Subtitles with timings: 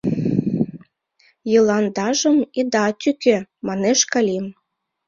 [1.51, 4.45] —Йыландажым ида тӱкӧ!— манеш Калим.